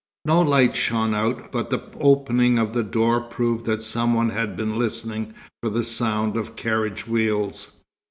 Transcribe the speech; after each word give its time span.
No 0.25 0.41
light 0.41 0.75
shone 0.75 1.13
out, 1.13 1.51
but 1.51 1.69
the 1.69 1.83
opening 1.99 2.57
of 2.57 2.73
the 2.73 2.81
door 2.81 3.21
proved 3.21 3.65
that 3.65 3.83
some 3.83 4.15
one 4.15 4.31
had 4.31 4.55
been 4.57 4.79
listening 4.79 5.35
for 5.61 5.69
the 5.69 5.83
sound 5.83 6.35
of 6.37 6.55
carriage 6.55 7.05
wheels. 7.05 7.69